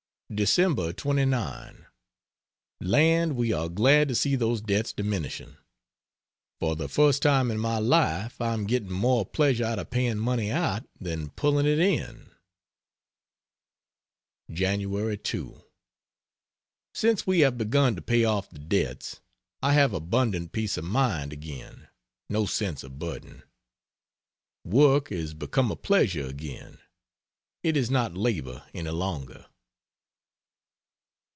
Dec. 0.33 0.95
29. 0.95 1.85
Land 2.79 3.35
we 3.35 3.51
are 3.51 3.67
glad 3.67 4.07
to 4.07 4.15
see 4.15 4.37
those 4.37 4.61
debts 4.61 4.93
diminishing. 4.93 5.57
For 6.57 6.77
the 6.77 6.87
first 6.87 7.21
time 7.21 7.51
in 7.51 7.59
my 7.59 7.79
life 7.79 8.39
I 8.39 8.53
am 8.53 8.65
getting 8.65 8.93
more 8.93 9.25
pleasure 9.25 9.65
out 9.65 9.77
of 9.77 9.89
paying 9.89 10.19
money 10.19 10.49
out 10.49 10.87
than 10.97 11.31
pulling 11.31 11.65
it 11.65 11.79
in. 11.79 12.31
Jan. 14.49 15.17
2. 15.19 15.63
Since 16.93 17.27
we 17.27 17.41
have 17.41 17.57
begun 17.57 17.97
to 17.97 18.01
pay 18.01 18.23
off 18.23 18.49
the 18.49 18.59
debts 18.59 19.19
I 19.61 19.73
have 19.73 19.91
abundant 19.91 20.53
peace 20.53 20.77
of 20.77 20.85
mind 20.85 21.33
again 21.33 21.89
no 22.29 22.45
sense 22.45 22.85
of 22.85 22.97
burden. 22.97 23.43
Work 24.63 25.11
is 25.11 25.33
become 25.33 25.69
a 25.71 25.75
pleasure 25.75 26.25
again 26.25 26.77
it 27.63 27.75
is 27.75 27.91
not 27.91 28.13
labor 28.15 28.63
any 28.73 28.91
longer. 28.91 29.47